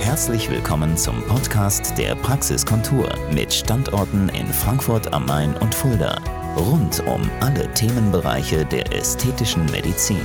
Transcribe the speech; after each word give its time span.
Herzlich 0.00 0.50
willkommen 0.50 0.96
zum 0.96 1.22
Podcast 1.26 1.96
der 1.98 2.14
Praxiskontur 2.14 3.08
mit 3.32 3.52
Standorten 3.52 4.30
in 4.30 4.46
Frankfurt 4.46 5.12
am 5.12 5.26
Main 5.26 5.54
und 5.58 5.74
Fulda. 5.74 6.18
Rund 6.56 7.00
um 7.06 7.30
alle 7.40 7.72
Themenbereiche 7.74 8.64
der 8.64 8.92
ästhetischen 8.92 9.66
Medizin. 9.66 10.22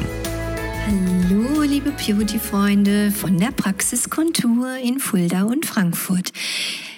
Hallo, 0.88 1.62
liebe 1.62 1.92
Beauty-Freunde 1.92 3.12
von 3.12 3.38
der 3.38 3.52
Praxiskontur 3.52 4.78
in 4.82 5.00
Fulda 5.00 5.44
und 5.44 5.66
Frankfurt. 5.66 6.32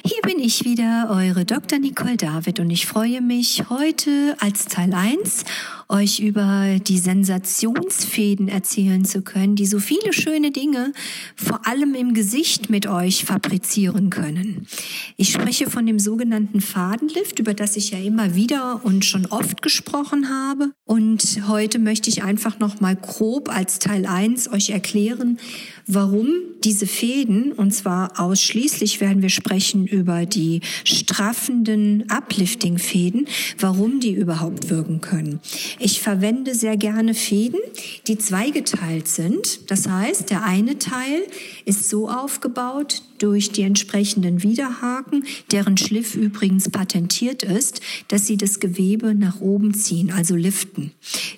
Hier 0.06 0.22
bin 0.22 0.40
ich 0.40 0.64
wieder, 0.64 1.10
eure 1.10 1.46
Dr. 1.46 1.80
Nicole 1.80 2.16
David 2.16 2.60
und 2.60 2.70
ich 2.70 2.86
freue 2.86 3.22
mich 3.22 3.66
heute 3.70 4.38
als 4.40 4.66
Teil 4.66 4.94
1 4.94 5.44
euch 5.90 6.20
über 6.20 6.78
die 6.80 6.98
Sensationsfäden 6.98 8.48
erzählen 8.48 9.06
zu 9.06 9.22
können, 9.22 9.56
die 9.56 9.66
so 9.66 9.80
viele 9.80 10.14
schöne 10.14 10.52
Dinge 10.52 10.92
vor 11.36 11.66
allem 11.66 11.96
im 11.96 12.14
Gesicht 12.14 12.70
mit 12.70 12.88
euch 12.88 13.26
fabrizieren 13.26 14.10
können. 14.10 14.68
Ich 15.16 15.32
spreche 15.32 15.70
von 15.70 15.86
dem 15.86 16.00
sogenannten 16.00 16.62
Fadenlift, 16.62 17.40
über 17.40 17.54
das 17.54 17.76
ich 17.78 17.92
ja 17.92 18.00
immer 18.00 18.36
wieder 18.36 18.82
und 18.84 19.06
schon 19.06 19.26
oft 19.28 19.62
gesprochen 19.62 20.30
habe. 20.30 20.72
Und 20.86 21.48
heute 21.48 21.80
möchte 21.80 22.10
ich 22.10 22.24
einfach 22.24 22.60
noch 22.60 22.82
mal 22.82 22.96
grob 22.96 23.50
als 23.50 23.80
Teil 23.80 24.06
1 24.06 24.52
euch 24.52 24.70
erklären, 24.70 25.38
warum 25.86 26.30
diese 26.64 26.86
Fäden, 26.86 27.54
und 27.54 27.74
zwar 27.74 28.20
ausschließlich 28.20 29.00
werden 29.00 29.22
wir 29.22 29.30
sprechen 29.30 29.88
über 29.88 30.26
die 30.26 30.62
straffenden 30.84 32.10
Uplifting-Fäden, 32.10 33.28
warum 33.60 34.00
die 34.00 34.12
überhaupt 34.12 34.70
wirken 34.70 35.02
können. 35.02 35.40
Ich 35.80 36.02
verwende 36.02 36.56
sehr 36.56 36.76
gerne 36.76 37.14
Fäden, 37.14 37.60
die 38.08 38.18
zweigeteilt 38.18 39.08
sind. 39.08 39.70
Das 39.70 39.88
heißt, 39.88 40.32
der 40.32 40.44
eine 40.44 40.80
Teil 40.80 41.22
ist 41.66 41.88
so 41.90 42.10
aufgebaut 42.10 43.04
durch 43.20 43.52
die 43.52 43.62
entsprechenden 43.62 44.42
Widerhaken, 44.42 45.24
deren 45.52 45.78
Schliff 45.78 46.16
übrigens 46.16 46.70
patentiert 46.70 47.44
ist, 47.44 47.82
dass 48.08 48.26
sie 48.26 48.38
das 48.38 48.60
Gewebe 48.60 49.14
nach 49.14 49.40
oben 49.40 49.74
ziehen, 49.74 50.12
also 50.12 50.36
liften. 50.36 50.92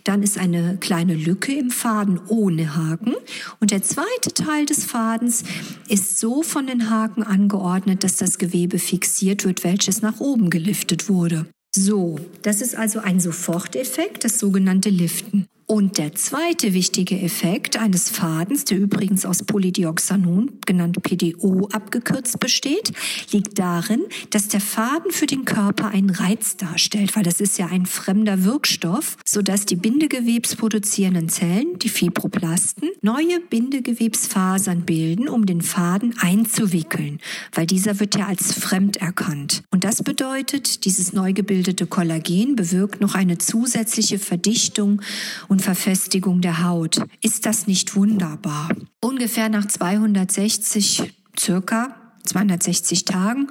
Dann 0.05 0.23
ist 0.23 0.37
eine 0.37 0.77
kleine 0.79 1.15
Lücke 1.15 1.53
im 1.53 1.69
Faden 1.69 2.19
ohne 2.27 2.75
Haken 2.75 3.15
und 3.59 3.71
der 3.71 3.81
zweite 3.81 4.33
Teil 4.33 4.65
des 4.65 4.85
Fadens 4.85 5.43
ist 5.89 6.19
so 6.19 6.43
von 6.43 6.67
den 6.67 6.89
Haken 6.89 7.23
angeordnet, 7.23 8.03
dass 8.03 8.15
das 8.17 8.37
Gewebe 8.37 8.79
fixiert 8.79 9.45
wird, 9.45 9.63
welches 9.63 10.01
nach 10.01 10.19
oben 10.19 10.49
geliftet 10.49 11.09
wurde. 11.09 11.45
So, 11.75 12.19
das 12.41 12.61
ist 12.61 12.75
also 12.75 12.99
ein 12.99 13.19
Soforteffekt, 13.19 14.23
das 14.23 14.39
sogenannte 14.39 14.89
Liften. 14.89 15.47
Und 15.71 15.99
der 15.99 16.15
zweite 16.15 16.73
wichtige 16.73 17.21
Effekt 17.21 17.77
eines 17.77 18.09
Fadens, 18.09 18.65
der 18.65 18.79
übrigens 18.79 19.23
aus 19.23 19.43
Polydioxanon, 19.43 20.49
genannt 20.65 20.97
PDO 21.03 21.69
abgekürzt 21.71 22.39
besteht, 22.39 22.91
liegt 23.31 23.59
darin, 23.59 24.01
dass 24.31 24.47
der 24.47 24.61
Faden 24.61 25.11
für 25.11 25.27
den 25.27 25.45
Körper 25.45 25.89
einen 25.89 26.09
Reiz 26.09 26.57
darstellt, 26.57 27.15
weil 27.15 27.21
das 27.21 27.39
ist 27.39 27.59
ja 27.59 27.67
ein 27.67 27.85
fremder 27.85 28.45
Wirkstoff, 28.45 29.17
sodass 29.23 29.67
die 29.67 29.75
bindegewebsproduzierenden 29.75 31.29
Zellen, 31.29 31.77
die 31.77 31.89
Fibroplasten, 31.89 32.89
neue 33.03 33.39
Bindegewebsfasern 33.39 34.85
bilden, 34.85 35.29
um 35.29 35.45
den 35.45 35.61
Faden 35.61 36.15
einzuwickeln, 36.19 37.19
weil 37.53 37.67
dieser 37.67 37.99
wird 37.99 38.15
ja 38.15 38.25
als 38.25 38.53
fremd 38.53 38.97
erkannt. 38.97 39.61
Und 39.69 39.83
das 39.83 40.01
bedeutet, 40.01 40.85
dieses 40.85 41.13
neu 41.13 41.31
gebildete 41.31 41.85
Kollagen 41.85 42.55
bewirkt 42.55 43.01
noch 43.01 43.13
eine 43.13 43.37
zusätzliche 43.37 44.17
Verdichtung 44.17 45.03
und 45.47 45.58
und 45.59 45.63
Verfestigung 45.65 46.39
der 46.39 46.63
Haut. 46.63 47.01
Ist 47.21 47.45
das 47.45 47.67
nicht 47.67 47.97
wunderbar? 47.97 48.69
Ungefähr 49.01 49.49
nach 49.49 49.65
260 49.65 51.13
circa 51.37 51.98
260 52.25 53.05
Tagen 53.05 53.47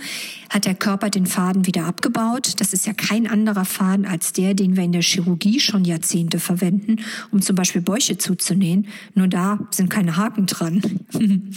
hat 0.50 0.64
der 0.64 0.74
Körper 0.74 1.10
den 1.10 1.26
Faden 1.26 1.66
wieder 1.66 1.84
abgebaut. 1.84 2.54
Das 2.58 2.72
ist 2.72 2.86
ja 2.86 2.92
kein 2.92 3.26
anderer 3.26 3.64
Faden 3.64 4.06
als 4.06 4.32
der, 4.32 4.54
den 4.54 4.76
wir 4.76 4.84
in 4.84 4.92
der 4.92 5.02
Chirurgie 5.02 5.60
schon 5.60 5.84
Jahrzehnte 5.84 6.38
verwenden, 6.38 6.96
um 7.30 7.42
zum 7.42 7.56
Beispiel 7.56 7.82
Bäuche 7.82 8.18
zuzunähen. 8.18 8.86
Nur 9.14 9.28
da 9.28 9.58
sind 9.70 9.90
keine 9.90 10.16
Haken 10.16 10.46
dran. 10.46 10.82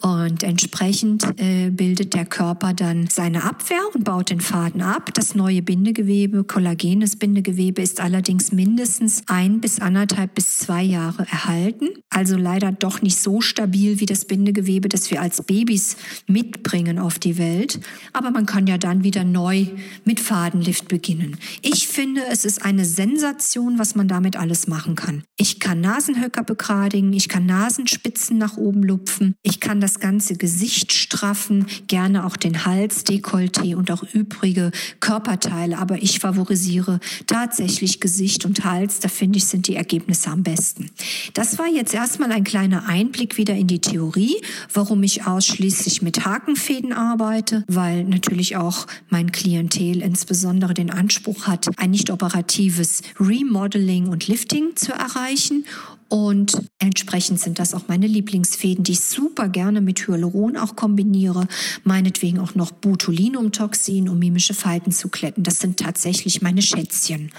und 0.00 0.42
entsprechend 0.42 1.24
äh, 1.40 1.70
bildet 1.70 2.14
der 2.14 2.24
Körper 2.24 2.72
dann 2.72 3.08
seine 3.08 3.44
Abwehr 3.44 3.80
und 3.94 4.04
baut 4.04 4.30
den 4.30 4.40
Faden 4.40 4.82
ab. 4.82 5.12
Das 5.14 5.34
neue 5.34 5.62
Bindegewebe, 5.62 6.44
kollagenes 6.44 7.16
Bindegewebe, 7.16 7.82
ist 7.82 8.00
allerdings 8.00 8.52
mindestens 8.52 9.22
ein 9.26 9.60
bis 9.60 9.80
anderthalb 9.80 10.34
bis 10.34 10.58
zwei 10.58 10.82
Jahre 10.82 11.26
erhalten. 11.30 11.88
Also 12.10 12.36
leider 12.36 12.72
doch 12.72 13.02
nicht 13.02 13.18
so 13.18 13.40
stabil 13.40 14.00
wie 14.00 14.06
das 14.06 14.24
Bindegewebe, 14.24 14.88
das 14.88 15.10
wir 15.10 15.20
als 15.20 15.42
Babys 15.42 15.96
mitbringen 16.40 16.98
auf 16.98 17.18
die 17.18 17.36
Welt 17.36 17.80
aber 18.12 18.30
man 18.30 18.46
kann 18.46 18.66
ja 18.66 18.78
dann 18.78 19.04
wieder 19.04 19.24
neu 19.24 19.66
mit 20.04 20.20
Fadenlift 20.20 20.88
beginnen. 20.88 21.36
Ich 21.62 21.88
finde, 21.88 22.22
es 22.30 22.44
ist 22.44 22.62
eine 22.62 22.84
Sensation, 22.84 23.78
was 23.78 23.94
man 23.94 24.08
damit 24.08 24.36
alles 24.36 24.66
machen 24.66 24.94
kann. 24.94 25.24
Ich 25.36 25.60
kann 25.60 25.80
Nasenhöcker 25.80 26.42
begradigen, 26.42 27.12
ich 27.12 27.28
kann 27.28 27.46
Nasenspitzen 27.46 28.38
nach 28.38 28.56
oben 28.56 28.82
lupfen, 28.82 29.34
ich 29.42 29.60
kann 29.60 29.80
das 29.80 30.00
ganze 30.00 30.36
Gesicht 30.36 30.92
straffen, 30.92 31.66
gerne 31.86 32.26
auch 32.26 32.36
den 32.36 32.64
Hals, 32.64 33.04
Dekolleté 33.04 33.76
und 33.76 33.90
auch 33.90 34.02
übrige 34.02 34.70
Körperteile, 35.00 35.78
aber 35.78 36.02
ich 36.02 36.18
favorisiere 36.18 37.00
tatsächlich 37.26 38.00
Gesicht 38.00 38.44
und 38.44 38.64
Hals, 38.64 39.00
da 39.00 39.08
finde 39.08 39.38
ich, 39.38 39.46
sind 39.46 39.66
die 39.66 39.76
Ergebnisse 39.76 40.30
am 40.30 40.42
besten. 40.42 40.90
Das 41.34 41.58
war 41.58 41.68
jetzt 41.68 41.94
erstmal 41.94 42.32
ein 42.32 42.44
kleiner 42.44 42.88
Einblick 42.88 43.36
wieder 43.36 43.54
in 43.54 43.66
die 43.66 43.80
Theorie, 43.80 44.36
warum 44.72 45.02
ich 45.02 45.26
ausschließlich 45.26 46.02
mit 46.02 46.24
Hakenfäden 46.30 46.92
arbeite, 46.92 47.64
weil 47.66 48.04
natürlich 48.04 48.56
auch 48.56 48.86
mein 49.08 49.32
Klientel 49.32 50.00
insbesondere 50.00 50.74
den 50.74 50.90
Anspruch 50.90 51.46
hat, 51.46 51.66
ein 51.76 51.90
nicht 51.90 52.10
operatives 52.10 53.02
Remodeling 53.18 54.08
und 54.08 54.28
Lifting 54.28 54.76
zu 54.76 54.92
erreichen 54.92 55.64
und 56.10 56.60
entsprechend 56.80 57.38
sind 57.38 57.60
das 57.60 57.72
auch 57.72 57.82
meine 57.86 58.08
Lieblingsfäden, 58.08 58.82
die 58.82 58.92
ich 58.92 59.00
super 59.00 59.48
gerne 59.48 59.80
mit 59.80 60.08
Hyaluron 60.08 60.56
auch 60.56 60.74
kombiniere. 60.74 61.46
Meinetwegen 61.84 62.40
auch 62.40 62.56
noch 62.56 62.72
Botulinumtoxin, 62.72 64.08
um 64.08 64.18
mimische 64.18 64.52
Falten 64.52 64.90
zu 64.90 65.08
kletten. 65.08 65.44
Das 65.44 65.60
sind 65.60 65.78
tatsächlich 65.78 66.42
meine 66.42 66.62
Schätzchen. 66.62 67.30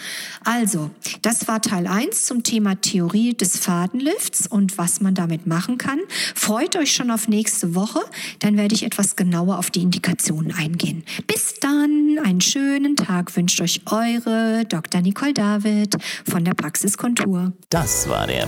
Also, 0.45 0.89
das 1.21 1.49
war 1.49 1.61
Teil 1.61 1.85
1 1.85 2.25
zum 2.25 2.43
Thema 2.43 2.75
Theorie 2.79 3.33
des 3.33 3.57
Fadenlifts 3.57 4.47
und 4.47 4.77
was 4.77 5.01
man 5.01 5.15
damit 5.15 5.47
machen 5.47 5.77
kann. 5.77 5.99
Freut 6.33 6.77
euch 6.77 6.93
schon 6.93 7.11
auf 7.11 7.27
nächste 7.27 7.75
Woche, 7.75 7.99
dann 8.39 8.55
werde 8.55 8.73
ich 8.73 8.83
etwas 8.83 9.17
genauer 9.17 9.59
auf 9.59 9.69
die 9.69 9.81
Indikationen 9.81 10.53
eingehen. 10.53 11.03
Bis 11.27 11.55
dann, 11.59 12.19
einen 12.23 12.39
schönen 12.39 12.95
Tag 12.95 13.35
wünscht 13.35 13.59
euch 13.59 13.81
eure 13.91 14.63
Dr. 14.63 15.01
Nicole 15.01 15.33
David 15.33 15.97
von 16.25 16.45
der 16.45 16.53
Praxiskontur. 16.53 17.51
Das 17.69 18.07
war 18.07 18.27
der 18.27 18.47